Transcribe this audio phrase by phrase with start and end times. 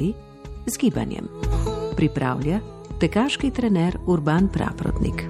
[0.00, 0.14] Zdravi
[0.66, 1.28] z gibanjem.
[1.96, 2.60] Pripravlja
[3.00, 5.24] tekaški trener Urban Praprotnik.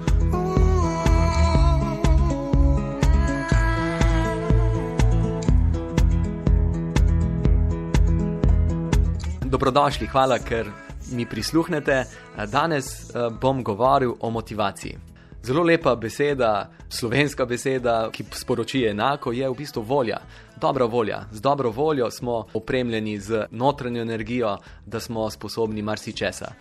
[9.41, 10.71] Dobrodošli, hvala, ker
[11.11, 12.05] mi prisluhnete.
[12.47, 15.10] Danes eh, bom govoril o motivaciji.
[15.43, 20.19] Zelo lepa beseda, slovenska beseda, ki sporoči enako, je v bistvu volja.
[20.61, 21.23] Dobra volja.
[21.31, 26.51] Z dobro voljo smo opremljeni z notranjo energijo, da smo sposobni marsičesa.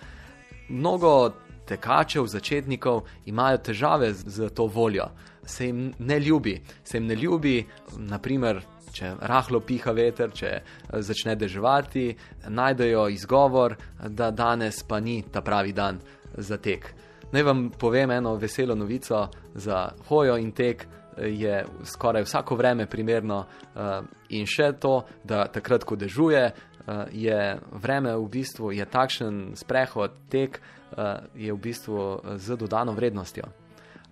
[0.68, 1.32] Mnogo
[1.68, 5.10] tekačev, začetnikov imajo težave z, z to voljo,
[5.44, 6.62] se jim ne ljubi.
[6.84, 7.66] Se jim ne ljubi,
[7.98, 10.62] naprimer, če rahlo piha veter, če eh,
[11.02, 12.16] začne deževati,
[12.48, 13.76] najdejo izgovor,
[14.08, 16.00] da danes pa ni ta pravi dan
[16.38, 16.94] za tek.
[17.32, 20.86] Naj vam povem eno veselo novico za hojo in tek.
[21.20, 27.58] Je skoraj vsako vreme primerno, uh, in še to, da takrat, ko dežuje, uh, je
[27.82, 30.60] vreme v bistvu je takšen sprehod, tek,
[31.34, 33.44] je v bistvu z dodano vrednostjo.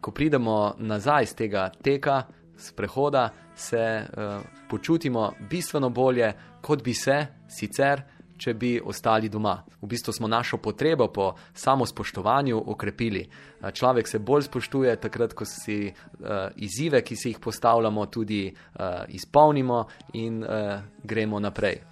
[0.01, 2.23] Ko pridemo nazaj z tega teka,
[2.59, 8.03] sprehoda, se uh, počutimo bistveno bolje, kot bi se sicer,
[8.39, 9.57] če bi ostali doma.
[9.83, 13.27] V bistvu smo našo potrebo po samospoštovanju okrepili.
[13.27, 18.47] Uh, človek se bolj spoštuje takrat, ko si uh, izzive, ki si jih postavljamo, tudi
[18.49, 21.83] uh, izpolnimo in uh, gremo naprej.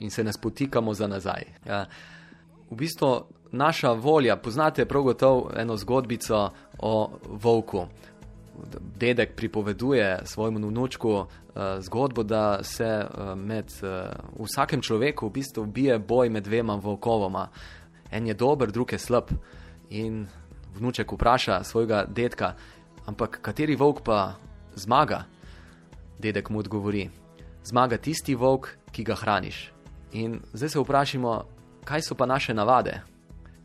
[0.00, 1.44] In se ne spotikamo za nazaj.
[1.64, 1.86] Uh,
[2.70, 3.12] v bistvu
[3.52, 7.86] naša volja, poznate prav gotovo eno zgodbico o volku
[8.96, 11.26] dedek pripoveduje svojemu vnučku uh,
[11.80, 17.48] zgodbo, da se uh, med uh, vsakem človeku v bistvu bije boj med dvema volkovoma.
[18.10, 19.30] En je dober, drug je slab.
[19.90, 20.26] In
[20.76, 22.54] vnuček vpraša svojega dedka,
[23.06, 24.34] ampak kateri volk pa
[24.74, 25.24] zmaga?
[26.18, 27.10] Dedek mu odgovori:
[27.64, 29.72] Zmaga tisti volk, ki ga hraniš.
[30.12, 31.44] In zdaj se vprašamo,
[31.84, 33.00] kaj so pa naše navade?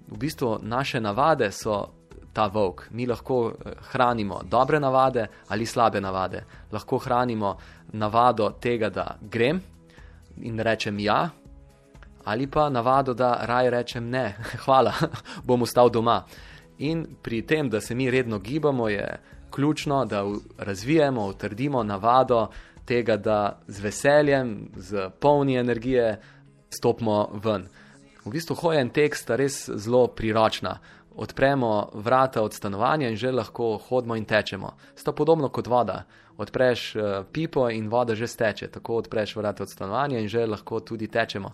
[0.08, 1.88] V bistvu naše navade so
[2.34, 2.88] ta volk.
[2.92, 6.44] Mi lahko eh, hranimo dobre navade ali slabe navade.
[6.72, 7.58] Lahko hranimo
[7.94, 9.62] navado tega, da grem
[10.42, 11.30] in rečem ja,
[12.24, 14.36] ali pa navado, da raje rečem ne,
[14.66, 14.94] hvala,
[15.48, 16.24] bom ostal doma.
[16.78, 19.20] In pri tem, da se mi redno gibamo, je
[19.52, 20.26] ključno, da
[20.58, 22.48] razvijemo, utrdimo navado
[22.86, 26.22] tega, da z veseljem, z polni energije
[26.70, 27.68] stopimo ven.
[28.26, 30.80] V bistvu hojen tekst je res zelo priročna
[31.16, 34.74] odpremo vrata od stanovanja in že lahko hodimo in tečemo.
[34.96, 36.04] Sta podobno kot voda.
[36.38, 40.80] Odpreš uh, pipo in voda že steče, tako odpreš vrata od stanovanja in že lahko
[40.80, 41.54] tudi tečemo.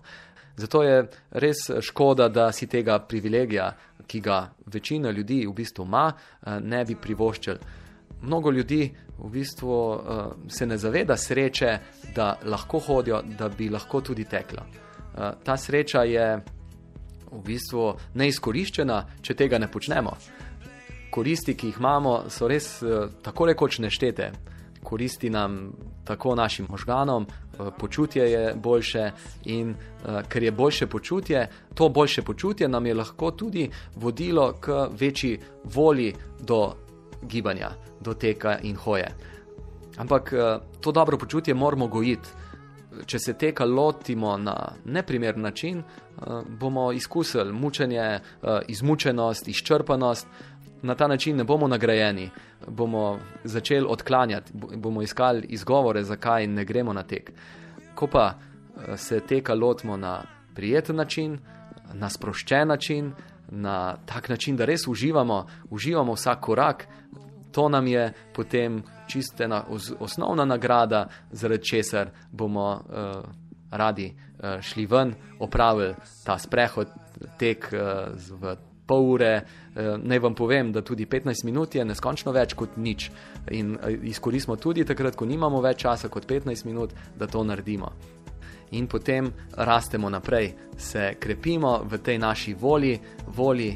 [0.56, 3.72] Zato je res škoda, da si tega privilegija,
[4.06, 7.58] ki ga večina ljudi v bistvu ima, uh, ne bi privoščili.
[8.22, 10.00] Mnogo ljudi v bistvu
[10.48, 11.78] se ne zaveda sreče,
[12.14, 14.64] da lahko hodijo, da bi lahko tudi teklo.
[14.64, 16.26] Uh, ta sreča je
[17.30, 20.14] v bistvu neizkoriščena, če tega ne počnemo.
[21.10, 24.30] Koristi, ki jih imamo, so res eh, tako rekoč neštete.
[24.82, 25.72] Koristi nam
[26.08, 29.10] tako našim možganom, eh, počutje je boljše,
[29.44, 34.88] in uh, ker je boljše počutje, to boljše počutje nam je lahko tudi vodilo k
[35.00, 36.74] večji volji do
[37.22, 37.70] gibanja,
[38.00, 39.10] do teka in hoje.
[39.96, 40.32] Ampak
[40.80, 42.28] to dobro počutje moramo gojiti
[43.06, 48.20] če se tega lotimo na neprimeren način, eh, bomo izkusili mučenje, eh,
[48.68, 50.26] izmučenost, izčrpanost.
[50.82, 52.30] Na ta način ne bomo nagrajeni,
[52.68, 57.32] bomo začeli odklanjati, bomo iskali izgovore, zakaj ne gremo na tek.
[57.94, 60.22] Ko pa eh, se tega lotimo na
[60.54, 61.38] prijeten način,
[61.94, 63.12] na sproščen način,
[63.50, 66.86] na tak način, da res uživamo, uživamo vsak korak,
[67.52, 69.64] to nam je potem čistena
[69.98, 73.22] osnovna nagrada, zaradi česar bomo uh,
[73.70, 76.88] radi uh, šli ven, opravili ta sprehod,
[77.38, 77.80] tek uh,
[78.40, 79.34] v pol ure.
[79.70, 83.10] Uh, naj vam povem, da tudi 15 minut je neskončno več kot nič.
[83.54, 87.92] In uh, izkoristimo tudi takrat, ko nimamo več časa kot 15 minut, da to naredimo.
[88.70, 92.98] In potem rastemo naprej, se krepimo v tej naši volji,
[93.34, 93.72] volji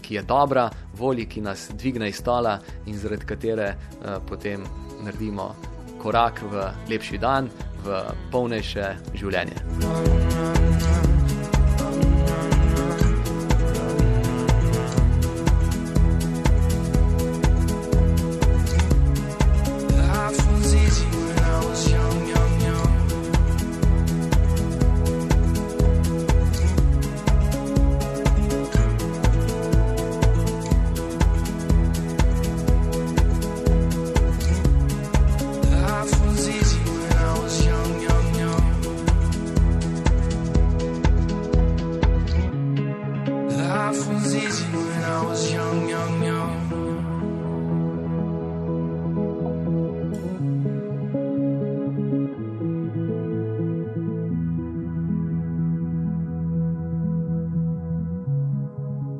[0.00, 4.64] ki je dobra, volji, ki nas dvigne iz stola in zaradi katere uh, potem
[5.04, 5.54] naredimo
[6.02, 7.50] korak v lepši dan,
[7.84, 11.15] v polnejše življenje.
[43.96, 46.54] life was easy when I was young, young, young.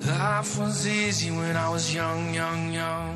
[0.04, 3.15] Life was easy when I was young, young, young.